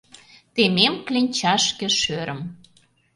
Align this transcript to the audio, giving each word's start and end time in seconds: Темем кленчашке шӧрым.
Темем 0.53 0.93
кленчашке 1.05 1.87
шӧрым. 1.99 2.39